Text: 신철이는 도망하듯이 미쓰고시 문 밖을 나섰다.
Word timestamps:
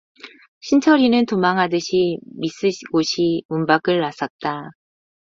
신철이는 0.61 1.27
도망하듯이 1.27 2.17
미쓰고시 2.25 3.43
문 3.49 3.67
밖을 3.67 3.99
나섰다. 3.99 4.71